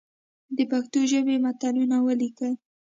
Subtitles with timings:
[0.57, 2.53] د پښتو ژبي متلونه ولیکئ!